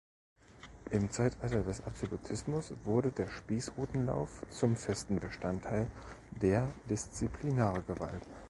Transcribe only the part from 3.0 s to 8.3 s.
der Spießrutenlauf zum festen Bestandteil der Disziplinargewalt.